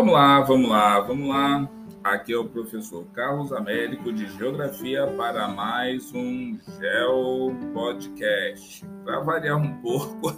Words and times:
Vamos 0.00 0.14
lá, 0.14 0.40
vamos 0.40 0.70
lá, 0.70 1.00
vamos 1.00 1.28
lá. 1.28 1.68
Aqui 2.02 2.32
é 2.32 2.36
o 2.38 2.48
professor 2.48 3.04
Carlos 3.12 3.52
Américo 3.52 4.10
de 4.10 4.26
Geografia 4.38 5.06
para 5.08 5.46
mais 5.46 6.10
um 6.14 6.58
Geo 6.80 7.54
Podcast. 7.74 8.82
Para 9.04 9.20
variar 9.20 9.58
um 9.58 9.74
pouco, 9.82 10.34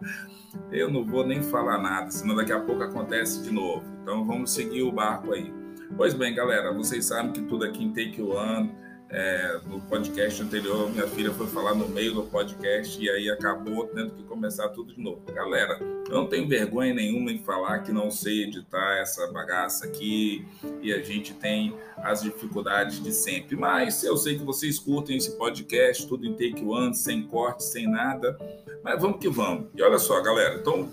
eu 0.72 0.90
não 0.90 1.04
vou 1.04 1.22
nem 1.22 1.42
falar 1.42 1.76
nada, 1.76 2.10
senão 2.10 2.34
daqui 2.34 2.52
a 2.52 2.60
pouco 2.60 2.82
acontece 2.82 3.42
de 3.42 3.52
novo. 3.52 3.84
Então 4.02 4.24
vamos 4.24 4.54
seguir 4.54 4.84
o 4.84 4.90
barco 4.90 5.34
aí. 5.34 5.52
Pois 5.98 6.14
bem, 6.14 6.34
galera, 6.34 6.72
vocês 6.72 7.04
sabem 7.04 7.30
que 7.30 7.42
tudo 7.42 7.66
aqui 7.66 7.84
em 7.84 7.92
Take 7.92 8.22
One 8.22 8.74
é, 9.14 9.60
no 9.68 9.80
podcast 9.82 10.42
anterior, 10.42 10.90
minha 10.90 11.06
filha 11.06 11.30
foi 11.30 11.46
falar 11.46 11.72
no 11.72 11.88
meio 11.88 12.12
do 12.14 12.24
podcast 12.24 13.00
e 13.00 13.08
aí 13.08 13.30
acabou 13.30 13.86
tendo 13.86 14.10
que 14.10 14.24
começar 14.24 14.68
tudo 14.70 14.92
de 14.92 15.00
novo. 15.00 15.22
Galera, 15.32 15.78
eu 15.80 16.16
não 16.16 16.26
tenho 16.26 16.48
vergonha 16.48 16.92
nenhuma 16.92 17.30
em 17.30 17.38
falar 17.38 17.78
que 17.78 17.92
não 17.92 18.10
sei 18.10 18.42
editar 18.42 18.98
essa 18.98 19.30
bagaça 19.30 19.86
aqui 19.86 20.44
e 20.82 20.92
a 20.92 21.00
gente 21.00 21.32
tem 21.32 21.76
as 21.98 22.22
dificuldades 22.22 23.00
de 23.00 23.12
sempre. 23.12 23.54
Mas 23.54 24.02
eu 24.02 24.16
sei 24.16 24.36
que 24.36 24.42
vocês 24.42 24.80
curtem 24.80 25.16
esse 25.16 25.38
podcast, 25.38 26.08
tudo 26.08 26.26
em 26.26 26.32
take 26.32 26.64
one, 26.64 26.92
sem 26.92 27.22
corte, 27.22 27.62
sem 27.62 27.88
nada. 27.88 28.36
Mas 28.82 29.00
vamos 29.00 29.20
que 29.20 29.28
vamos. 29.28 29.68
E 29.76 29.82
olha 29.82 29.98
só, 29.98 30.20
galera, 30.20 30.56
então 30.56 30.90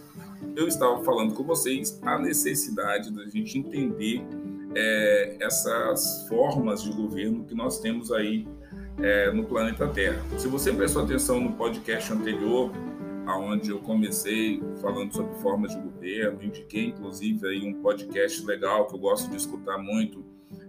eu 0.56 0.68
estava 0.68 1.04
falando 1.04 1.34
com 1.34 1.44
vocês 1.44 2.00
a 2.04 2.20
necessidade 2.20 3.12
da 3.12 3.26
gente 3.26 3.58
entender 3.58 4.24
é, 4.76 5.38
essas 5.40 6.26
formas 6.28 6.84
de 6.84 6.92
governo 6.92 7.44
que 7.44 7.56
nós 7.56 7.80
temos 7.80 8.12
aí 8.12 8.48
é, 9.02 9.32
no 9.32 9.44
planeta 9.46 9.88
Terra. 9.88 10.22
Se 10.38 10.48
você 10.48 10.72
prestou 10.72 11.04
atenção 11.04 11.40
no 11.40 11.54
podcast 11.54 12.12
anterior, 12.14 12.72
aonde 13.26 13.70
eu 13.70 13.80
comecei 13.80 14.62
falando 14.82 15.14
sobre 15.14 15.34
formas 15.36 15.74
de 15.76 15.82
governo, 15.82 16.44
indiquei 16.44 16.88
inclusive 16.88 17.48
aí 17.48 17.66
um 17.66 17.82
podcast 17.82 18.46
legal 18.46 18.88
que 18.88 18.96
eu 18.96 19.00
gosto 19.00 19.30
de 19.30 19.38
escutar 19.38 19.78
muito, 19.78 20.26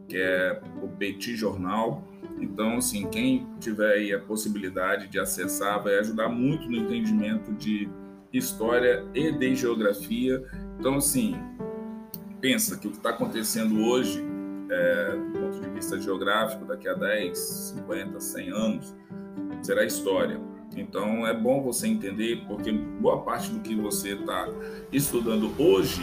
que 0.09 0.17
é 0.17 0.61
o 0.83 0.89
Petit 0.89 1.37
Jornal. 1.37 2.05
Então, 2.41 2.77
assim, 2.77 3.09
quem 3.09 3.47
tiver 3.61 3.95
aí 3.95 4.13
a 4.13 4.19
possibilidade 4.19 5.09
de 5.09 5.19
acessar 5.19 5.83
vai 5.83 5.99
ajudar 5.99 6.29
muito 6.29 6.69
no 6.69 6.77
entendimento 6.77 7.53
de 7.53 7.89
história 8.33 9.05
e 9.15 9.31
de 9.33 9.55
geografia. 9.55 10.43
Então, 10.79 10.97
assim, 10.97 11.35
pensa 12.43 12.77
que 12.77 12.89
o 12.89 12.91
que 12.91 12.97
está 12.97 13.11
acontecendo 13.11 13.85
hoje, 13.85 14.21
é, 14.69 15.17
do 15.17 15.39
ponto 15.39 15.61
de 15.61 15.71
vista 15.71 15.99
geográfico, 15.99 16.65
daqui 16.65 16.89
a 16.89 16.95
10, 16.95 17.39
50, 17.39 18.21
100 18.21 18.51
anos, 18.51 18.95
será 19.63 19.85
história. 19.85 20.41
Então 20.77 21.25
é 21.25 21.33
bom 21.33 21.63
você 21.63 21.87
entender, 21.87 22.45
porque 22.49 22.73
boa 22.73 23.23
parte 23.23 23.49
do 23.51 23.61
que 23.61 23.77
você 23.77 24.15
está 24.15 24.49
estudando 24.93 25.55
hoje, 25.57 26.03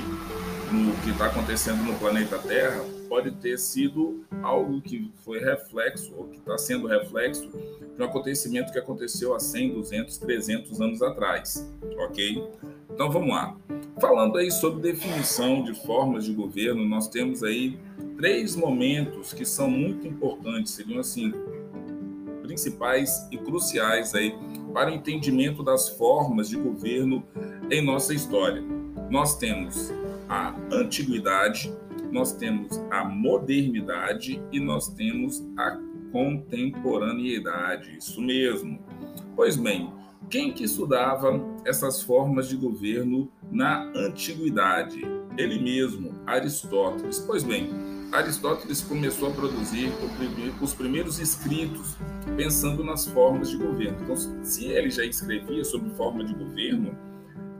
no 0.71 0.95
que 1.03 1.09
está 1.09 1.25
acontecendo 1.25 1.83
no 1.83 1.93
planeta 1.99 2.37
Terra, 2.39 2.85
pode 3.09 3.31
ter 3.31 3.57
sido 3.57 4.23
algo 4.41 4.79
que 4.81 5.11
foi 5.25 5.39
reflexo, 5.39 6.13
ou 6.15 6.25
que 6.25 6.37
está 6.37 6.57
sendo 6.57 6.87
reflexo 6.87 7.49
de 7.49 8.01
um 8.01 8.05
acontecimento 8.05 8.71
que 8.71 8.79
aconteceu 8.79 9.35
há 9.35 9.39
100, 9.39 9.73
200, 9.73 10.17
300 10.19 10.79
anos 10.79 11.01
atrás, 11.01 11.67
ok? 11.97 12.47
Então 12.89 13.11
vamos 13.11 13.29
lá. 13.29 13.57
Falando 14.00 14.38
aí 14.38 14.50
sobre 14.50 14.81
definição 14.81 15.64
de 15.64 15.73
formas 15.73 16.23
de 16.23 16.33
governo, 16.33 16.86
nós 16.88 17.09
temos 17.09 17.44
aí 17.44 17.78
três 18.16 18.56
momentos 18.56 19.33
que 19.33 19.44
são 19.44 19.69
muito 19.69 20.08
importantes, 20.08 20.73
seriam 20.73 21.00
assim 21.00 21.33
principais 22.41 23.28
e 23.30 23.38
cruciais 23.38 24.16
aí 24.16 24.33
para 24.73 24.89
o 24.89 24.94
entendimento 24.94 25.61
das 25.61 25.89
formas 25.89 26.50
de 26.50 26.58
governo 26.58 27.23
em 27.69 27.81
nossa 27.81 28.14
história. 28.14 28.64
Nós 29.09 29.38
temos 29.38 29.94
a 30.30 30.56
antiguidade, 30.72 31.73
nós 32.11 32.31
temos 32.31 32.81
a 32.89 33.03
modernidade 33.03 34.41
e 34.52 34.59
nós 34.59 34.88
temos 34.88 35.46
a 35.57 35.78
contemporaneidade. 36.12 37.97
Isso 37.97 38.22
mesmo. 38.22 38.79
Pois 39.35 39.56
bem, 39.56 39.91
quem 40.29 40.51
que 40.53 40.63
estudava 40.63 41.41
essas 41.66 42.03
formas 42.03 42.47
de 42.47 42.56
governo 42.56 43.31
na 43.51 43.91
antiguidade? 43.95 45.01
Ele 45.38 45.59
mesmo, 45.59 46.13
Aristóteles. 46.25 47.19
Pois 47.19 47.44
bem, 47.44 47.69
Aristóteles 48.12 48.81
começou 48.81 49.29
a 49.29 49.34
produzir 49.34 49.91
os 50.62 50.73
primeiros 50.73 51.19
escritos 51.19 51.97
pensando 52.35 52.84
nas 52.84 53.07
formas 53.07 53.50
de 53.50 53.57
governo. 53.57 53.97
Então, 54.03 54.16
se 54.44 54.66
ele 54.66 54.90
já 54.90 55.03
escrevia 55.03 55.63
sobre 55.63 55.90
forma 55.91 56.23
de 56.23 56.34
governo, 56.34 56.96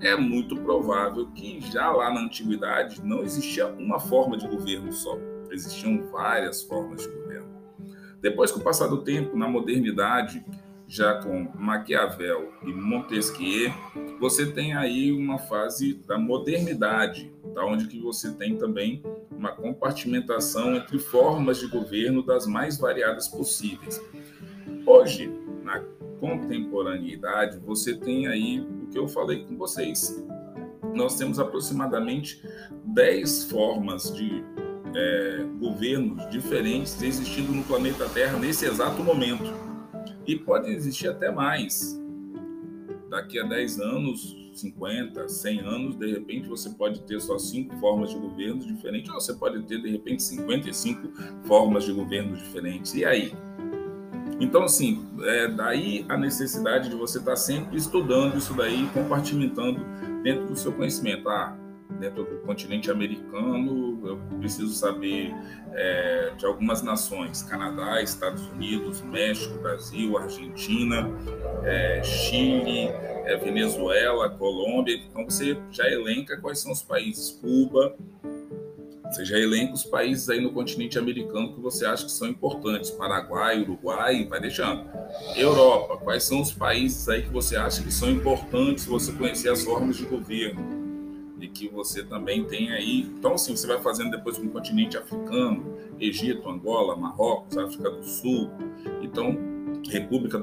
é 0.02 0.16
muito 0.16 0.56
provável 0.58 1.28
que 1.32 1.60
já 1.72 1.92
lá 1.92 2.14
na 2.14 2.22
antiguidade 2.22 3.04
não 3.04 3.24
existia 3.24 3.68
uma 3.68 4.00
forma 4.00 4.38
de 4.38 4.48
governo 4.48 4.92
só, 4.94 5.18
existiam 5.52 6.04
várias 6.12 6.62
formas 6.64 7.02
de 7.02 7.10
governo. 7.10 7.50
Depois, 8.22 8.52
com 8.52 8.60
o 8.60 8.64
passar 8.64 8.88
do 8.88 9.02
tempo, 9.02 9.38
na 9.38 9.48
modernidade, 9.48 10.44
já 10.90 11.22
com 11.22 11.48
Maquiavel 11.56 12.52
e 12.64 12.74
Montesquieu, 12.74 13.72
você 14.20 14.52
tem 14.52 14.74
aí 14.74 15.12
uma 15.12 15.38
fase 15.38 15.94
da 16.08 16.18
modernidade, 16.18 17.32
da 17.54 17.64
onde 17.64 17.88
que 17.88 18.00
você 18.00 18.34
tem 18.34 18.58
também 18.58 19.04
uma 19.30 19.52
compartimentação 19.52 20.76
entre 20.76 20.98
formas 20.98 21.60
de 21.60 21.68
governo 21.68 22.26
das 22.26 22.48
mais 22.48 22.80
variadas 22.80 23.28
possíveis. 23.28 24.02
Hoje, 24.84 25.32
na 25.64 25.80
contemporaneidade, 26.20 27.60
você 27.60 27.96
tem 27.96 28.26
aí 28.26 28.60
o 28.60 28.88
que 28.88 28.98
eu 28.98 29.08
falei 29.08 29.46
com 29.46 29.56
vocês. 29.56 30.26
Nós 30.96 31.16
temos 31.20 31.38
aproximadamente 31.38 32.44
10 32.84 33.44
formas 33.44 34.12
de 34.12 34.44
é, 34.96 35.46
governos 35.60 36.28
diferentes 36.32 37.00
existindo 37.00 37.52
no 37.52 37.64
planeta 37.64 38.10
Terra 38.10 38.40
nesse 38.40 38.66
exato 38.66 39.04
momento. 39.04 39.69
E 40.30 40.38
pode 40.38 40.70
existir 40.70 41.08
até 41.08 41.32
mais. 41.32 42.00
Daqui 43.10 43.40
a 43.40 43.44
10 43.48 43.80
anos, 43.80 44.52
50, 44.54 45.28
100 45.28 45.60
anos, 45.62 45.96
de 45.96 46.12
repente 46.12 46.48
você 46.48 46.70
pode 46.70 47.02
ter 47.02 47.20
só 47.20 47.40
cinco 47.40 47.76
formas 47.78 48.12
de 48.12 48.20
governo 48.20 48.60
diferentes, 48.60 49.12
ou 49.12 49.20
você 49.20 49.34
pode 49.34 49.64
ter, 49.64 49.82
de 49.82 49.90
repente, 49.90 50.22
55 50.22 51.12
formas 51.46 51.84
de 51.84 51.94
governo 51.94 52.38
diferentes. 52.38 52.94
E 52.94 53.04
aí? 53.04 53.34
Então, 54.40 54.66
assim, 54.66 55.04
é 55.24 55.48
daí 55.48 56.06
a 56.08 56.16
necessidade 56.16 56.90
de 56.90 56.96
você 56.96 57.18
estar 57.18 57.36
sempre 57.36 57.78
estudando 57.78 58.38
isso 58.38 58.54
daí, 58.54 58.88
compartimentando 58.94 59.84
dentro 60.22 60.46
do 60.46 60.56
seu 60.56 60.72
conhecimento. 60.72 61.28
Ah, 61.28 61.58
dentro 61.98 62.24
do 62.24 62.38
continente 62.40 62.92
americano, 62.92 64.00
eu 64.08 64.18
preciso 64.40 64.74
saber 64.74 65.34
é, 65.74 66.32
de 66.38 66.46
algumas 66.46 66.82
nações: 66.82 67.42
Canadá, 67.44 68.02
Estados 68.02 68.46
Unidos, 68.48 69.02
México, 69.02 69.58
Brasil, 69.60 70.18
Argentina, 70.18 71.10
é, 71.64 72.04
Chile, 72.04 72.90
é, 73.26 73.36
Venezuela, 73.38 74.30
Colômbia. 74.30 74.96
Então 74.96 75.26
você 75.26 75.58
já 75.72 75.90
elenca 75.90 76.38
quais 76.38 76.60
são 76.60 76.72
os 76.72 76.84
países, 76.84 77.32
Cuba. 77.32 77.96
Você 79.06 79.26
já 79.26 79.40
elenca 79.40 79.74
os 79.74 79.84
países 79.84 80.30
aí 80.30 80.40
no 80.40 80.52
continente 80.52 81.00
americano 81.00 81.56
que 81.56 81.60
você 81.60 81.84
acha 81.84 82.06
que 82.06 82.12
são 82.12 82.28
importantes, 82.28 82.92
Paraguai, 82.92 83.60
Uruguai, 83.60 84.28
vai 84.30 84.40
deixando. 84.40 84.88
Europa, 85.36 85.98
quais 85.98 86.24
são 86.24 86.40
os 86.40 86.54
países 86.54 87.10
aí 87.10 87.24
que 87.24 87.30
você 87.30 87.56
acha 87.56 87.82
que 87.82 87.92
são 87.92 88.12
importantes 88.12 88.86
você 88.86 89.12
conhecer 89.12 89.50
as 89.50 89.64
formas 89.64 89.98
de 89.98 90.06
governo? 90.06 90.79
Que 91.50 91.68
você 91.68 92.04
também 92.04 92.44
tem 92.46 92.72
aí. 92.72 93.02
Então, 93.02 93.34
assim, 93.34 93.56
você 93.56 93.68
vai 93.68 93.80
fazendo 93.82 94.12
depois 94.12 94.38
com 94.38 94.46
o 94.46 94.50
continente 94.50 94.98
africano, 94.98 95.78
Egito, 96.00 96.50
Angola, 96.50 96.96
Marrocos, 96.96 97.58
África 97.58 97.90
do 97.90 98.04
Sul, 98.04 98.50
então 99.02 99.38
República 99.90 100.42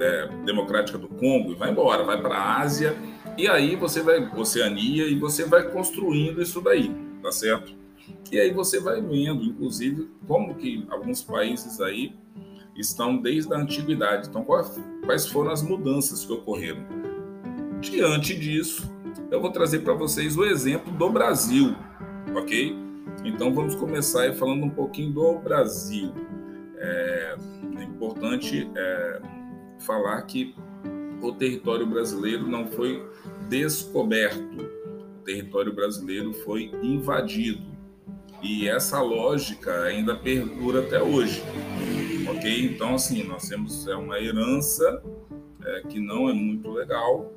é, 0.00 0.28
Democrática 0.44 0.98
do 0.98 1.08
Congo, 1.08 1.52
e 1.52 1.54
vai 1.54 1.70
embora, 1.70 2.04
vai 2.04 2.20
para 2.20 2.36
a 2.36 2.60
Ásia, 2.60 2.96
e 3.36 3.48
aí 3.48 3.76
você 3.76 4.02
vai, 4.02 4.30
Oceania, 4.36 5.06
e 5.06 5.18
você 5.18 5.44
vai 5.44 5.70
construindo 5.70 6.42
isso 6.42 6.60
daí, 6.60 6.94
tá 7.22 7.32
certo? 7.32 7.74
E 8.30 8.38
aí 8.38 8.52
você 8.52 8.80
vai 8.80 9.00
vendo, 9.00 9.44
inclusive, 9.44 10.08
como 10.26 10.54
que 10.54 10.84
alguns 10.90 11.22
países 11.22 11.80
aí 11.80 12.14
estão 12.76 13.16
desde 13.16 13.52
a 13.52 13.58
antiguidade. 13.58 14.28
Então, 14.28 14.44
quais 14.44 15.26
foram 15.28 15.50
as 15.50 15.62
mudanças 15.62 16.24
que 16.24 16.32
ocorreram? 16.32 16.84
Diante 17.80 18.34
disso, 18.34 18.90
eu 19.32 19.40
vou 19.40 19.50
trazer 19.50 19.78
para 19.78 19.94
vocês 19.94 20.36
o 20.36 20.44
exemplo 20.44 20.92
do 20.92 21.08
Brasil, 21.08 21.74
ok? 22.36 22.76
Então 23.24 23.54
vamos 23.54 23.74
começar 23.74 24.30
falando 24.34 24.64
um 24.64 24.70
pouquinho 24.70 25.10
do 25.10 25.38
Brasil. 25.38 26.12
É, 26.76 27.36
é 27.78 27.82
importante 27.82 28.70
é, 28.76 29.22
falar 29.80 30.20
que 30.22 30.54
o 31.22 31.32
território 31.32 31.86
brasileiro 31.86 32.46
não 32.46 32.66
foi 32.66 33.02
descoberto, 33.48 34.70
o 35.20 35.24
território 35.24 35.72
brasileiro 35.72 36.34
foi 36.34 36.70
invadido. 36.82 37.72
E 38.42 38.68
essa 38.68 39.00
lógica 39.00 39.84
ainda 39.84 40.14
perdura 40.14 40.80
até 40.80 41.02
hoje, 41.02 41.42
ok? 42.28 42.66
Então, 42.66 42.96
assim, 42.96 43.24
nós 43.24 43.48
temos 43.48 43.88
é 43.88 43.96
uma 43.96 44.20
herança 44.20 45.02
é, 45.64 45.80
que 45.88 45.98
não 45.98 46.28
é 46.28 46.34
muito 46.34 46.70
legal, 46.70 47.32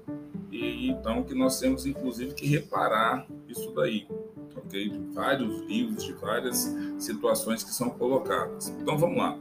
e 0.55 0.89
então 0.89 1.23
que 1.23 1.33
nós 1.33 1.59
temos 1.59 1.85
inclusive 1.85 2.33
que 2.33 2.47
reparar 2.47 3.27
isso 3.47 3.71
daí, 3.75 4.07
ok? 4.55 4.89
De 4.89 4.99
vários 5.13 5.61
livros, 5.61 6.03
de 6.03 6.13
várias 6.13 6.75
situações 6.97 7.63
que 7.63 7.71
são 7.71 7.89
colocadas. 7.89 8.69
Então 8.81 8.97
vamos 8.97 9.17
lá. 9.17 9.37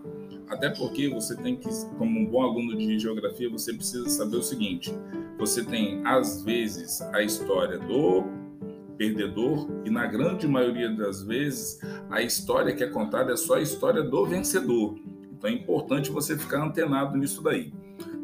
Até 0.49 0.69
porque 0.71 1.09
você 1.09 1.37
tem 1.37 1.57
que, 1.57 1.69
como 1.97 2.21
um 2.21 2.27
bom 2.27 2.43
aluno 2.43 2.77
de 2.77 2.99
geografia, 2.99 3.49
você 3.49 3.73
precisa 3.73 4.09
saber 4.09 4.37
o 4.37 4.43
seguinte: 4.43 4.93
você 5.39 5.65
tem 5.65 6.05
às 6.07 6.43
vezes 6.43 7.01
a 7.13 7.23
história 7.23 7.79
do 7.79 8.25
perdedor 8.97 9.69
e 9.85 9.91
na 9.91 10.07
grande 10.07 10.47
maioria 10.47 10.89
das 10.91 11.23
vezes 11.23 11.81
a 12.11 12.23
história 12.23 12.75
que 12.75 12.85
é 12.85 12.89
contada 12.89 13.33
é 13.33 13.37
só 13.37 13.55
a 13.55 13.61
história 13.61 14.03
do 14.03 14.25
vencedor. 14.27 14.97
Então 15.33 15.51
é 15.51 15.53
importante 15.53 16.11
você 16.11 16.39
ficar 16.39 16.63
antenado 16.63 17.17
nisso 17.17 17.43
daí. 17.43 17.73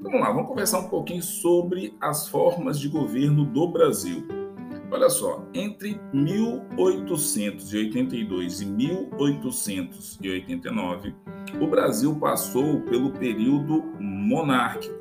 Vamos 0.03 0.19
lá, 0.19 0.33
vamos 0.33 0.49
conversar 0.49 0.79
um 0.79 0.89
pouquinho 0.89 1.23
sobre 1.23 1.95
as 2.01 2.27
formas 2.27 2.81
de 2.81 2.89
governo 2.89 3.45
do 3.45 3.69
Brasil. 3.69 4.27
Olha 4.91 5.11
só, 5.11 5.47
entre 5.53 6.01
1882 6.13 8.63
e 8.63 8.67
1889, 8.67 11.15
o 11.61 11.67
Brasil 11.67 12.17
passou 12.17 12.81
pelo 12.81 13.11
período 13.11 13.83
monárquico. 14.01 14.99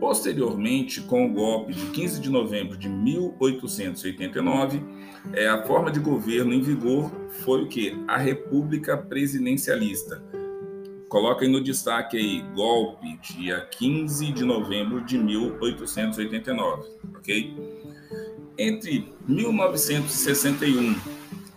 Posteriormente, 0.00 1.00
com 1.02 1.26
o 1.26 1.32
golpe 1.32 1.72
de 1.72 1.86
15 1.92 2.20
de 2.20 2.28
novembro 2.28 2.76
de 2.76 2.88
1889, 2.88 4.82
é, 5.32 5.46
a 5.48 5.62
forma 5.62 5.92
de 5.92 6.00
governo 6.00 6.52
em 6.52 6.60
vigor 6.60 7.08
foi 7.44 7.62
o 7.62 7.68
que? 7.68 7.96
A 8.08 8.18
República 8.18 8.96
Presidencialista. 8.96 10.20
Coloquem 11.14 11.48
no 11.48 11.60
destaque 11.60 12.16
aí, 12.16 12.42
golpe, 12.56 13.16
dia 13.18 13.60
15 13.60 14.32
de 14.32 14.44
novembro 14.44 15.00
de 15.00 15.16
1889, 15.16 16.90
ok? 17.14 17.54
Entre 18.58 19.14
1961 19.28 20.96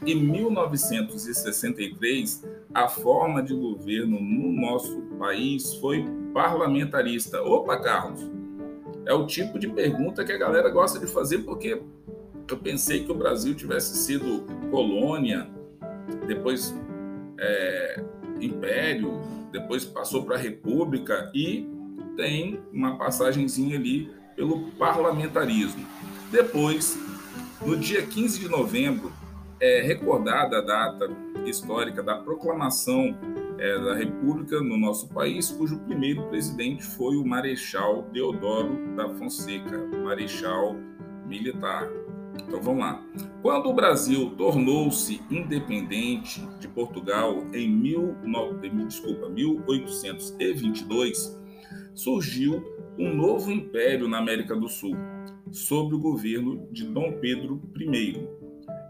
e 0.06 0.14
1963, 0.14 2.48
a 2.72 2.88
forma 2.88 3.42
de 3.42 3.56
governo 3.56 4.22
no 4.22 4.52
nosso 4.52 5.02
país 5.18 5.74
foi 5.78 6.06
parlamentarista. 6.36 7.42
Opa, 7.42 7.80
Carlos, 7.80 8.30
é 9.08 9.14
o 9.16 9.26
tipo 9.26 9.58
de 9.58 9.68
pergunta 9.70 10.24
que 10.24 10.34
a 10.34 10.38
galera 10.38 10.70
gosta 10.70 11.00
de 11.00 11.08
fazer 11.08 11.40
porque 11.40 11.82
eu 12.48 12.58
pensei 12.60 13.04
que 13.04 13.12
o 13.12 13.16
Brasil 13.16 13.56
tivesse 13.56 13.98
sido 14.06 14.46
colônia, 14.70 15.50
depois 16.28 16.76
é, 17.40 18.04
império, 18.42 19.22
depois 19.52 19.86
passou 19.86 20.24
para 20.24 20.36
a 20.36 20.40
república 20.40 21.32
e 21.34 21.68
tem 22.16 22.60
uma 22.74 22.98
passagenzinha 22.98 23.78
ali 23.78 24.10
pelo 24.36 24.72
parlamentarismo. 24.72 25.86
Depois, 26.32 26.98
no 27.66 27.78
dia 27.78 28.06
15 28.06 28.40
de 28.40 28.50
novembro, 28.50 29.12
é 29.60 29.82
recordada 29.82 30.60
a 30.60 30.62
data 30.62 31.10
histórica 31.46 32.04
da 32.04 32.16
proclamação 32.18 33.18
é, 33.58 33.80
da 33.80 33.96
República 33.96 34.62
no 34.62 34.78
nosso 34.78 35.08
país, 35.10 35.50
cujo 35.50 35.80
primeiro 35.80 36.24
presidente 36.28 36.84
foi 36.84 37.18
o 37.18 37.26
Marechal 37.26 38.04
Deodoro 38.14 38.96
da 38.96 39.10
Fonseca, 39.10 39.78
Marechal 40.04 40.76
Militar. 41.26 41.88
Então 42.46 42.62
vamos 42.62 42.82
lá. 42.82 43.02
Quando 43.42 43.70
o 43.70 43.74
Brasil 43.74 44.34
tornou-se 44.38 45.22
independente 45.30 46.46
de 46.60 46.68
Portugal 46.68 47.46
em 47.54 47.70
mil, 47.70 48.16
desculpa, 48.88 49.30
1822, 49.30 51.40
surgiu 51.94 52.64
um 52.98 53.14
novo 53.14 53.52
império 53.52 54.08
na 54.08 54.18
América 54.18 54.56
do 54.56 54.68
Sul, 54.68 54.96
sob 55.52 55.94
o 55.96 56.00
governo 56.00 56.68
de 56.72 56.86
Dom 56.86 57.20
Pedro 57.20 57.62
I. 57.80 58.28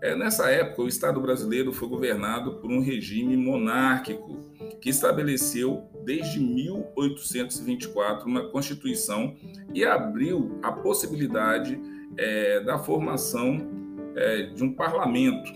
É, 0.02 0.16
nessa 0.16 0.50
época, 0.50 0.84
o 0.84 0.88
Estado 0.88 1.20
brasileiro 1.20 1.74
foi 1.74 1.88
governado 1.88 2.58
por 2.58 2.72
um 2.72 2.80
regime 2.80 3.36
monárquico 3.36 4.46
que 4.80 4.90
estabeleceu 4.90 5.84
desde 6.06 6.40
1824 6.40 8.28
uma 8.28 8.48
Constituição 8.50 9.36
e 9.74 9.84
abriu 9.84 10.60
a 10.62 10.72
possibilidade 10.72 11.80
é, 12.16 12.62
da 12.62 12.80
formação 12.80 13.68
é, 14.16 14.44
de 14.44 14.64
um 14.64 14.72
parlamento. 14.74 15.52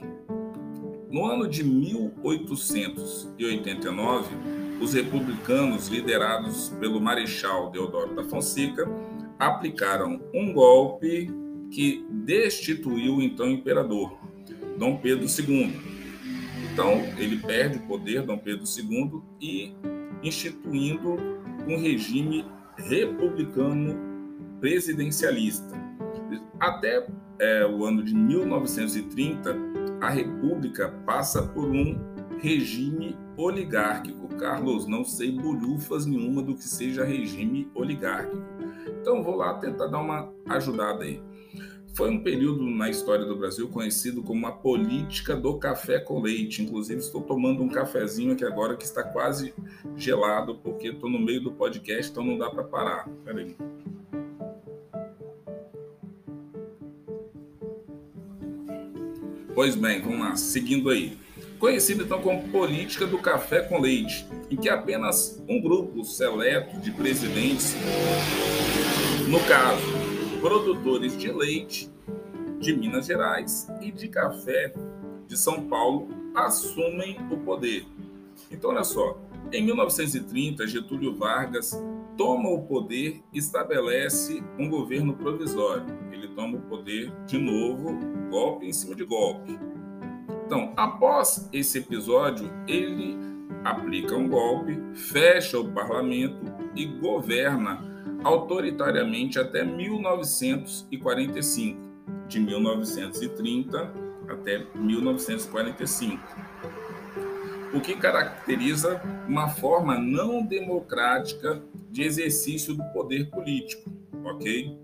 No 1.10 1.26
ano 1.26 1.48
de 1.48 1.64
1889, 1.64 4.36
os 4.82 4.94
republicanos, 4.94 5.88
liderados 5.88 6.68
pelo 6.80 7.00
Marechal 7.00 7.70
Deodoro 7.70 8.16
da 8.16 8.24
Fonseca, 8.24 8.90
aplicaram 9.38 10.20
um 10.34 10.52
golpe 10.54 11.30
que 11.72 12.06
destituiu 12.10 13.18
o 13.18 13.22
então 13.22 13.48
imperador, 13.50 14.18
Dom 14.78 14.98
Pedro 14.98 15.26
II. 15.26 15.92
Então, 16.72 17.02
ele 17.18 17.38
perde 17.38 17.78
o 17.78 17.82
poder, 17.82 18.24
Dom 18.24 18.38
Pedro 18.38 18.64
II, 18.66 19.22
e 19.42 19.74
instituindo 20.24 21.18
um 21.68 21.78
regime 21.78 22.46
republicano 22.78 24.00
presidencialista. 24.60 25.80
Até 26.60 27.08
é, 27.40 27.66
o 27.66 27.86
ano 27.86 28.04
de 28.04 28.14
1930, 28.14 29.56
a 30.00 30.10
República 30.10 30.90
passa 31.06 31.44
por 31.44 31.66
um 31.66 32.00
regime 32.40 33.18
oligárquico. 33.38 34.28
Carlos, 34.38 34.88
não 34.88 35.04
sei 35.04 35.32
bolhufas 35.32 36.06
nenhuma 36.06 36.42
do 36.42 36.56
que 36.56 36.64
seja 36.64 37.04
regime 37.04 37.70
oligárquico. 37.76 38.42
Então, 39.00 39.24
vou 39.24 39.36
lá 39.36 39.54
tentar 39.56 39.88
dar 39.88 40.00
uma 40.00 40.32
ajudada 40.48 41.04
aí. 41.04 41.22
Foi 41.94 42.10
um 42.10 42.24
período 42.24 42.64
na 42.64 42.90
história 42.90 43.26
do 43.26 43.36
Brasil 43.36 43.68
conhecido 43.68 44.24
como 44.24 44.48
a 44.48 44.52
política 44.52 45.36
do 45.36 45.58
café 45.58 46.00
com 46.00 46.22
leite. 46.22 46.64
Inclusive, 46.64 47.02
estou 47.02 47.22
tomando 47.22 47.62
um 47.62 47.68
cafezinho 47.68 48.34
aqui 48.34 48.46
agora 48.46 48.78
que 48.78 48.86
está 48.86 49.04
quase 49.04 49.54
gelado, 49.96 50.56
porque 50.56 50.88
estou 50.88 51.10
no 51.10 51.20
meio 51.20 51.44
do 51.44 51.52
podcast, 51.52 52.12
então 52.12 52.24
não 52.24 52.38
dá 52.38 52.50
para 52.50 52.64
parar. 52.64 53.10
Peraí. 53.26 53.56
Pois 59.54 59.76
bem, 59.76 60.02
vamos 60.02 60.20
lá, 60.20 60.36
seguindo 60.38 60.90
aí. 60.90 61.18
Conhecido 61.60 62.04
então 62.04 62.22
como 62.22 62.48
política 62.50 63.06
do 63.06 63.18
café 63.18 63.62
com 63.62 63.82
leite, 63.82 64.26
em 64.50 64.56
que 64.56 64.70
apenas 64.70 65.44
um 65.48 65.62
grupo 65.62 66.06
seleto 66.06 66.80
de 66.80 66.90
presidentes, 66.92 67.76
no 69.28 69.40
caso, 69.42 69.84
produtores 70.40 71.18
de 71.18 71.32
leite 71.32 71.92
de 72.60 72.74
Minas 72.74 73.08
Gerais 73.08 73.68
e 73.82 73.92
de 73.92 74.08
café 74.08 74.74
de 75.28 75.38
São 75.38 75.68
Paulo, 75.68 76.08
assumem 76.34 77.20
o 77.30 77.38
poder. 77.38 77.86
Então, 78.50 78.70
olha 78.70 78.86
só, 78.86 79.20
em 79.52 79.64
1930, 79.64 80.66
Getúlio 80.66 81.14
Vargas 81.14 81.78
toma 82.18 82.50
o 82.50 82.62
poder 82.62 83.22
e 83.34 83.38
estabelece 83.38 84.42
um 84.58 84.70
governo 84.70 85.14
provisório. 85.14 85.86
Ele 86.12 86.30
toma 86.30 86.58
o 86.58 86.62
poder 86.62 87.12
de 87.26 87.38
novo, 87.38 88.00
golpe 88.32 88.66
em 88.66 88.74
cima 88.74 88.96
de 88.96 89.06
golpe. 89.06 89.60
Então, 90.46 90.74
após 90.76 91.48
esse 91.54 91.78
episódio, 91.78 92.52
ele 92.68 93.16
aplica 93.64 94.16
um 94.16 94.28
golpe, 94.28 94.76
fecha 94.96 95.60
o 95.60 95.72
parlamento 95.72 96.52
e 96.76 96.86
governa 96.86 97.80
autoritariamente 98.24 99.38
até 99.38 99.64
1945, 99.64 101.80
de 102.28 102.40
1930 102.40 103.94
até 104.28 104.66
1945 104.74 106.20
o 107.74 107.80
que 107.80 107.96
caracteriza 107.96 109.02
uma 109.28 109.50
forma 109.50 109.98
não 109.98 110.46
democrática 110.46 111.62
de 111.90 112.04
exercício 112.04 112.74
do 112.74 112.84
poder 112.92 113.30
político, 113.30 113.90
ok? 114.24 114.78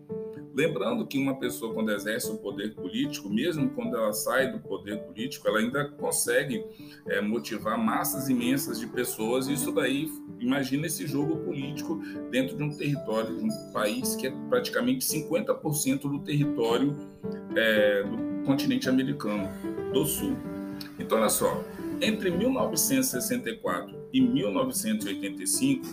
Lembrando 0.57 1.05
que 1.05 1.19
uma 1.19 1.35
pessoa, 1.35 1.71
quando 1.71 1.91
exerce 1.91 2.31
o 2.31 2.37
poder 2.37 2.73
político, 2.73 3.29
mesmo 3.29 3.69
quando 3.69 3.95
ela 3.95 4.11
sai 4.11 4.51
do 4.51 4.57
poder 4.57 4.97
político, 5.03 5.47
ela 5.47 5.59
ainda 5.59 5.85
consegue 5.85 6.65
é, 7.05 7.21
motivar 7.21 7.77
massas 7.77 8.27
imensas 8.27 8.79
de 8.79 8.87
pessoas, 8.87 9.47
e 9.47 9.53
isso 9.53 9.71
daí, 9.71 10.11
imagina 10.39 10.87
esse 10.87 11.05
jogo 11.05 11.37
político 11.45 12.01
dentro 12.31 12.57
de 12.57 12.63
um 12.63 12.75
território, 12.75 13.37
de 13.37 13.43
um 13.43 13.71
país 13.71 14.15
que 14.15 14.25
é 14.25 14.33
praticamente 14.49 15.05
50% 15.05 16.09
do 16.09 16.17
território 16.21 16.97
é, 17.55 18.01
do 18.01 18.43
continente 18.43 18.89
americano, 18.89 19.47
do 19.93 20.07
sul. 20.07 20.35
Então, 20.97 21.19
olha 21.19 21.29
só, 21.29 21.63
entre 22.01 22.31
1964 22.31 23.95
e 24.11 24.19
1985, 24.19 25.85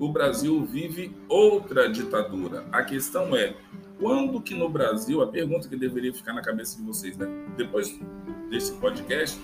o 0.00 0.10
Brasil 0.10 0.64
vive 0.64 1.12
outra 1.28 1.86
ditadura. 1.86 2.64
A 2.72 2.82
questão 2.82 3.36
é, 3.36 3.54
quando 4.00 4.40
que 4.40 4.54
no 4.54 4.68
Brasil, 4.68 5.20
a 5.20 5.26
pergunta 5.26 5.68
que 5.68 5.76
deveria 5.76 6.12
ficar 6.12 6.32
na 6.32 6.40
cabeça 6.40 6.78
de 6.78 6.82
vocês, 6.82 7.16
né? 7.18 7.26
Depois 7.56 8.00
desse 8.48 8.72
podcast, 8.72 9.38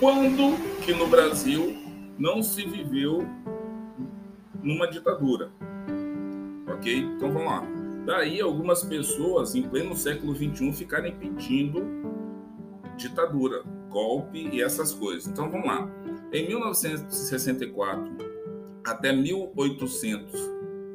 quando 0.00 0.56
que 0.84 0.92
no 0.92 1.06
Brasil 1.06 1.76
não 2.18 2.42
se 2.42 2.66
viveu 2.66 3.24
numa 4.62 4.90
ditadura? 4.90 5.50
Ok? 6.66 6.92
Então 6.98 7.32
vamos 7.32 7.48
lá. 7.48 7.62
Daí 8.04 8.40
algumas 8.40 8.82
pessoas, 8.82 9.54
em 9.54 9.62
pleno 9.62 9.94
século 9.94 10.34
XXI, 10.34 10.72
ficarem 10.72 11.14
pedindo 11.14 11.84
ditadura 12.96 13.62
golpe 13.88 14.48
e 14.52 14.60
essas 14.60 14.92
coisas. 14.92 15.28
Então 15.28 15.48
vamos 15.48 15.66
lá. 15.66 15.88
Em 16.32 16.48
1964 16.48 18.30
até 18.84 19.12
1800, 19.12 20.32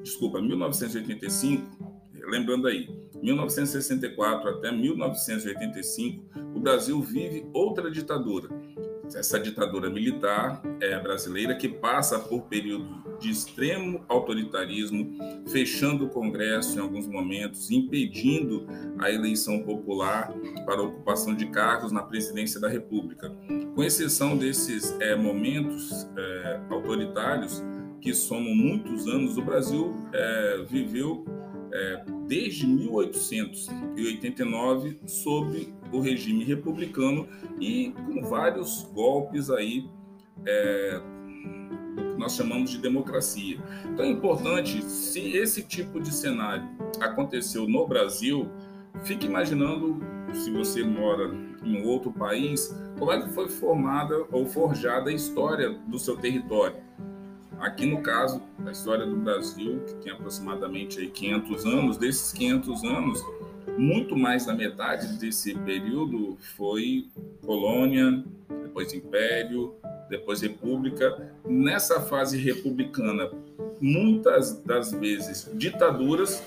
desculpa, 0.04 0.42
1985, 0.42 2.12
lembrando 2.28 2.68
aí, 2.68 2.90
1964 3.22 4.50
até 4.50 4.72
1985, 4.72 6.26
o 6.56 6.60
Brasil 6.60 7.02
vive 7.02 7.46
outra 7.54 7.90
ditadura. 7.90 8.50
Essa 9.14 9.40
ditadura 9.40 9.90
militar 9.90 10.62
é, 10.82 11.00
brasileira 11.00 11.56
que 11.56 11.70
passa 11.70 12.18
por 12.18 12.44
períodos 12.44 13.06
de 13.20 13.30
extremo 13.30 14.04
autoritarismo, 14.08 15.16
fechando 15.48 16.06
o 16.06 16.10
Congresso 16.10 16.78
em 16.78 16.82
alguns 16.82 17.08
momentos, 17.08 17.72
impedindo 17.72 18.66
a 19.00 19.10
eleição 19.10 19.64
popular 19.64 20.34
para 20.66 20.82
ocupação 20.82 21.36
de 21.36 21.46
cargos 21.48 21.92
na 21.92 22.02
presidência 22.02 22.60
da 22.60 22.68
República. 22.68 23.32
Com 23.74 23.84
exceção 23.84 24.38
desses 24.38 24.96
é, 25.00 25.16
momentos 25.16 26.08
é, 26.18 26.60
autoritários, 26.70 27.64
que 28.02 28.14
somam 28.14 28.54
muitos 28.54 29.08
anos, 29.08 29.36
o 29.36 29.42
Brasil 29.42 29.96
é, 30.14 30.64
viveu 30.70 31.26
é, 31.76 32.04
desde 32.26 32.66
1889 32.66 34.98
sob 35.06 35.68
o 35.92 36.00
regime 36.00 36.46
republicano 36.46 37.28
e 37.60 37.94
com 38.06 38.24
vários 38.24 38.84
golpes 38.94 39.50
aí 39.50 39.86
é, 40.46 41.02
que 41.98 42.04
nós 42.18 42.34
chamamos 42.34 42.72
de 42.72 42.78
democracia. 42.78 43.60
Então 43.92 44.06
é 44.06 44.10
importante, 44.10 44.82
se 44.84 45.36
esse 45.36 45.64
tipo 45.64 46.00
de 46.00 46.14
cenário 46.14 46.66
aconteceu 47.02 47.68
no 47.68 47.86
Brasil, 47.86 48.50
fique 49.04 49.26
imaginando 49.26 50.00
se 50.34 50.50
você 50.52 50.82
mora 50.82 51.30
em 51.64 51.86
outro 51.86 52.10
país, 52.10 52.74
como 52.98 53.12
é 53.12 53.22
que 53.22 53.28
foi 53.34 53.50
formada 53.50 54.26
ou 54.32 54.46
forjada 54.46 55.10
a 55.10 55.14
história 55.14 55.72
do 55.88 56.00
seu 56.00 56.16
território. 56.16 56.78
Aqui 57.60 57.86
no 57.86 58.02
caso, 58.02 58.42
a 58.66 58.72
história 58.72 59.06
do 59.06 59.16
Brasil, 59.16 59.82
que 59.86 59.96
tem 59.96 60.12
aproximadamente 60.12 61.00
aí 61.00 61.08
500 61.08 61.66
anos, 61.66 61.98
desses 61.98 62.32
500 62.34 62.84
anos, 62.84 63.24
muito 63.78 64.16
mais 64.16 64.46
da 64.46 64.54
metade 64.54 65.18
desse 65.20 65.54
período 65.60 66.38
foi 66.56 67.10
colônia, 67.46 68.24
depois 68.64 68.94
império, 68.94 69.76
depois 70.10 70.42
república. 70.42 71.34
Nessa 71.46 72.02
fase 72.02 72.38
republicana, 72.38 73.30
muitas 73.82 74.62
das 74.64 74.92
vezes 74.92 75.50
ditaduras 75.54 76.44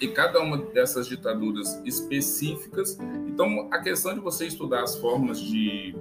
e 0.00 0.08
cada 0.08 0.40
uma 0.40 0.58
dessas 0.58 1.06
ditaduras 1.06 1.80
específicas. 1.84 2.98
Então, 3.28 3.68
a 3.70 3.78
questão 3.78 4.14
de 4.14 4.20
você 4.20 4.46
estudar 4.46 4.82
as 4.82 4.96
formas 4.96 5.40
de, 5.40 5.94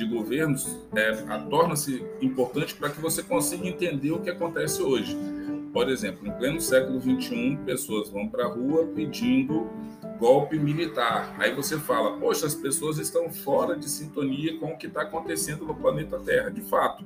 de 0.00 0.06
governos 0.06 0.78
é, 0.96 1.12
torna-se 1.50 2.02
importante 2.22 2.74
para 2.74 2.88
que 2.88 2.98
você 3.00 3.22
consiga 3.22 3.68
entender 3.68 4.10
o 4.12 4.20
que 4.20 4.30
acontece 4.30 4.82
hoje. 4.82 5.14
Por 5.74 5.90
exemplo, 5.90 6.26
em 6.26 6.32
pleno 6.32 6.60
século 6.60 6.98
XXI, 7.00 7.58
pessoas 7.66 8.08
vão 8.08 8.26
para 8.26 8.46
a 8.46 8.48
rua 8.48 8.86
pedindo 8.94 9.68
golpe 10.18 10.58
militar. 10.58 11.34
Aí 11.38 11.54
você 11.54 11.78
fala, 11.78 12.18
poxa, 12.18 12.46
as 12.46 12.54
pessoas 12.54 12.98
estão 12.98 13.30
fora 13.30 13.76
de 13.76 13.88
sintonia 13.88 14.58
com 14.58 14.72
o 14.72 14.78
que 14.78 14.86
está 14.86 15.02
acontecendo 15.02 15.66
no 15.66 15.74
planeta 15.74 16.18
Terra, 16.18 16.48
de 16.48 16.62
fato. 16.62 17.04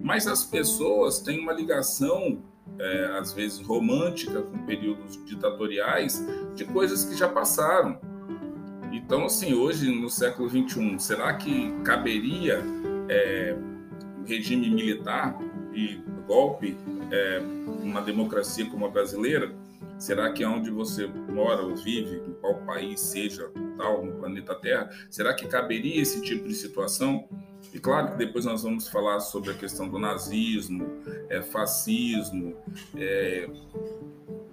Mas 0.00 0.28
as 0.28 0.44
pessoas 0.44 1.18
têm 1.20 1.40
uma 1.40 1.52
ligação, 1.52 2.42
é, 2.78 3.18
às 3.18 3.32
vezes 3.32 3.60
romântica, 3.60 4.40
com 4.40 4.58
períodos 4.58 5.22
ditatoriais, 5.26 6.24
de 6.54 6.64
coisas 6.64 7.04
que 7.04 7.16
já 7.16 7.28
passaram. 7.28 7.98
Então, 8.96 9.26
assim, 9.26 9.52
hoje, 9.52 9.90
no 9.90 10.08
século 10.08 10.48
XXI, 10.48 10.98
será 10.98 11.34
que 11.34 11.70
caberia 11.84 12.62
é, 13.10 13.54
regime 14.24 14.70
militar 14.70 15.38
e 15.74 16.00
golpe 16.26 16.74
é, 17.10 17.40
uma 17.82 18.00
democracia 18.00 18.64
como 18.70 18.86
a 18.86 18.88
brasileira? 18.88 19.54
Será 19.98 20.32
que 20.32 20.42
é 20.42 20.48
onde 20.48 20.70
você 20.70 21.06
mora 21.06 21.60
ou 21.60 21.76
vive, 21.76 22.16
em 22.26 22.32
qual 22.40 22.54
país 22.62 22.98
seja, 23.00 23.50
tal, 23.76 24.02
no 24.02 24.14
planeta 24.14 24.54
Terra, 24.54 24.88
será 25.10 25.34
que 25.34 25.46
caberia 25.46 26.00
esse 26.00 26.22
tipo 26.22 26.48
de 26.48 26.54
situação? 26.54 27.28
E 27.74 27.78
claro 27.78 28.12
que 28.12 28.16
depois 28.16 28.46
nós 28.46 28.62
vamos 28.62 28.88
falar 28.88 29.20
sobre 29.20 29.50
a 29.50 29.54
questão 29.54 29.90
do 29.90 29.98
nazismo, 29.98 30.86
é, 31.28 31.42
fascismo, 31.42 32.56
é, 32.96 33.46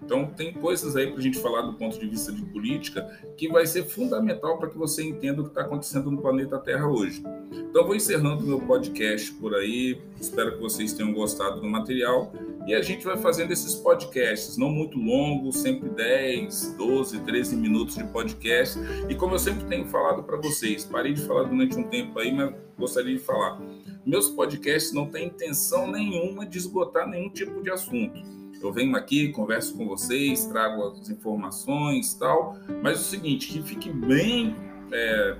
então, 0.05 0.25
tem 0.25 0.53
coisas 0.53 0.95
aí 0.95 1.07
para 1.07 1.17
a 1.17 1.21
gente 1.21 1.39
falar 1.39 1.61
do 1.61 1.73
ponto 1.73 1.97
de 1.97 2.05
vista 2.05 2.31
de 2.31 2.41
política 2.45 3.07
que 3.37 3.47
vai 3.47 3.65
ser 3.65 3.85
fundamental 3.85 4.57
para 4.57 4.69
que 4.69 4.77
você 4.77 5.01
entenda 5.01 5.41
o 5.41 5.45
que 5.45 5.51
está 5.51 5.61
acontecendo 5.61 6.11
no 6.11 6.21
planeta 6.21 6.59
Terra 6.59 6.87
hoje. 6.87 7.23
Então, 7.51 7.85
vou 7.85 7.95
encerrando 7.95 8.45
meu 8.45 8.59
podcast 8.59 9.31
por 9.33 9.55
aí. 9.55 10.01
Espero 10.19 10.53
que 10.53 10.59
vocês 10.59 10.93
tenham 10.93 11.13
gostado 11.13 11.61
do 11.61 11.67
material. 11.67 12.33
E 12.67 12.73
a 12.73 12.81
gente 12.81 13.03
vai 13.05 13.17
fazendo 13.17 13.51
esses 13.51 13.75
podcasts, 13.75 14.57
não 14.57 14.69
muito 14.69 14.97
longos, 14.97 15.57
sempre 15.57 15.89
10, 15.89 16.75
12, 16.77 17.19
13 17.21 17.55
minutos 17.55 17.95
de 17.95 18.03
podcast. 18.05 18.77
E 19.09 19.15
como 19.15 19.35
eu 19.35 19.39
sempre 19.39 19.65
tenho 19.65 19.85
falado 19.87 20.23
para 20.23 20.37
vocês, 20.37 20.85
parei 20.85 21.13
de 21.13 21.21
falar 21.21 21.43
durante 21.43 21.77
um 21.77 21.83
tempo 21.83 22.19
aí, 22.19 22.31
mas 22.31 22.53
gostaria 22.77 23.13
de 23.13 23.23
falar. 23.23 23.59
Meus 24.05 24.29
podcasts 24.29 24.93
não 24.93 25.09
têm 25.09 25.27
intenção 25.27 25.89
nenhuma 25.89 26.45
de 26.45 26.57
esgotar 26.57 27.07
nenhum 27.07 27.29
tipo 27.29 27.61
de 27.61 27.71
assunto 27.71 28.42
eu 28.63 28.71
venho 28.71 28.95
aqui, 28.95 29.29
converso 29.29 29.77
com 29.77 29.85
vocês, 29.87 30.45
trago 30.45 30.83
as 30.87 31.09
informações 31.09 32.13
tal, 32.13 32.57
mas 32.81 32.97
é 32.97 33.01
o 33.01 33.05
seguinte, 33.05 33.47
que 33.47 33.61
fique 33.61 33.89
bem 33.89 34.55
é, 34.91 35.35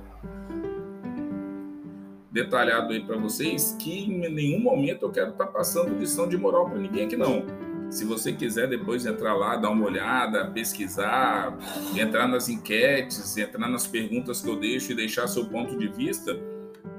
detalhado 2.31 2.91
aí 2.91 2.99
para 2.99 3.15
vocês 3.15 3.75
que 3.79 4.05
em 4.05 4.29
nenhum 4.29 4.59
momento 4.59 5.05
eu 5.05 5.11
quero 5.11 5.31
estar 5.31 5.45
tá 5.45 5.51
passando 5.51 5.97
lição 5.97 6.27
de 6.27 6.37
moral 6.37 6.69
para 6.69 6.79
ninguém 6.79 7.05
aqui 7.05 7.15
não. 7.15 7.45
Se 7.89 8.05
você 8.05 8.33
quiser 8.33 8.67
depois 8.67 9.05
entrar 9.05 9.35
lá, 9.35 9.55
dar 9.55 9.69
uma 9.69 9.85
olhada, 9.85 10.47
pesquisar, 10.47 11.55
entrar 11.95 12.27
nas 12.27 12.49
enquetes, 12.49 13.37
entrar 13.37 13.69
nas 13.69 13.85
perguntas 13.85 14.41
que 14.41 14.49
eu 14.49 14.55
deixo 14.55 14.91
e 14.91 14.95
deixar 14.95 15.27
seu 15.27 15.45
ponto 15.45 15.77
de 15.77 15.87
vista, 15.87 16.35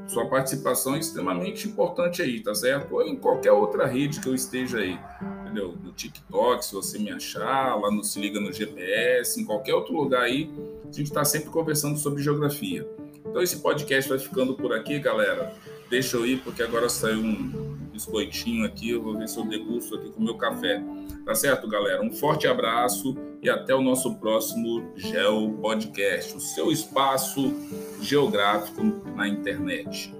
sua 0.06 0.28
participação 0.28 0.94
é 0.94 1.00
extremamente 1.00 1.66
importante 1.66 2.22
aí, 2.22 2.40
tá 2.40 2.54
certo? 2.54 2.94
Ou 2.94 3.02
em 3.02 3.16
qualquer 3.16 3.50
outra 3.50 3.86
rede 3.86 4.20
que 4.20 4.28
eu 4.28 4.34
esteja 4.34 4.78
aí 4.78 4.96
entendeu? 5.54 5.74
No 5.82 5.92
TikTok, 5.92 6.64
se 6.64 6.74
você 6.74 6.98
me 6.98 7.10
achar, 7.10 7.76
lá 7.80 7.90
no 7.90 8.02
Se 8.02 8.20
Liga 8.20 8.40
no 8.40 8.52
GPS, 8.52 9.40
em 9.40 9.44
qualquer 9.44 9.74
outro 9.74 9.94
lugar 9.94 10.22
aí, 10.22 10.50
a 10.82 10.92
gente 10.92 11.04
está 11.06 11.24
sempre 11.24 11.50
conversando 11.50 11.96
sobre 11.96 12.22
geografia. 12.22 12.86
Então 13.24 13.40
esse 13.40 13.58
podcast 13.60 14.08
vai 14.08 14.18
ficando 14.18 14.54
por 14.54 14.72
aqui, 14.72 14.98
galera. 14.98 15.54
Deixa 15.88 16.16
eu 16.16 16.26
ir, 16.26 16.40
porque 16.40 16.62
agora 16.62 16.88
saiu 16.88 17.20
um 17.20 17.76
biscoitinho 17.92 18.64
aqui, 18.66 18.90
eu 18.90 19.02
vou 19.02 19.16
ver 19.16 19.28
se 19.28 19.38
eu 19.38 19.44
degusto 19.44 19.94
aqui 19.94 20.10
com 20.10 20.20
o 20.20 20.24
meu 20.24 20.36
café. 20.36 20.82
Tá 21.24 21.34
certo, 21.34 21.68
galera? 21.68 22.02
Um 22.02 22.10
forte 22.10 22.48
abraço 22.48 23.16
e 23.40 23.48
até 23.48 23.74
o 23.74 23.80
nosso 23.80 24.16
próximo 24.16 24.92
Geo 24.96 25.52
Podcast, 25.60 26.36
o 26.36 26.40
seu 26.40 26.72
espaço 26.72 27.54
geográfico 28.00 28.82
na 29.14 29.28
internet. 29.28 30.12